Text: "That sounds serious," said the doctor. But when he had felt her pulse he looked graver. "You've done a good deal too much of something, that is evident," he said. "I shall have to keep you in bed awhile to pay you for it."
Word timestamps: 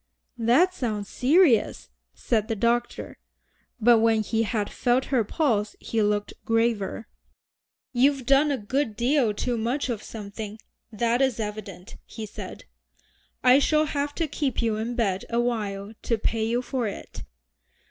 "That 0.39 0.73
sounds 0.73 1.09
serious," 1.09 1.91
said 2.15 2.47
the 2.47 2.55
doctor. 2.55 3.19
But 3.79 3.99
when 3.99 4.23
he 4.23 4.41
had 4.41 4.67
felt 4.71 5.05
her 5.13 5.23
pulse 5.23 5.75
he 5.79 6.01
looked 6.01 6.33
graver. 6.43 7.07
"You've 7.93 8.25
done 8.25 8.49
a 8.49 8.57
good 8.57 8.95
deal 8.95 9.31
too 9.31 9.59
much 9.59 9.89
of 9.89 10.01
something, 10.01 10.57
that 10.91 11.21
is 11.21 11.39
evident," 11.39 11.97
he 12.03 12.25
said. 12.25 12.65
"I 13.43 13.59
shall 13.59 13.85
have 13.85 14.15
to 14.15 14.27
keep 14.27 14.59
you 14.59 14.75
in 14.77 14.95
bed 14.95 15.25
awhile 15.29 15.93
to 16.01 16.17
pay 16.17 16.45
you 16.45 16.63
for 16.63 16.87
it." 16.87 17.21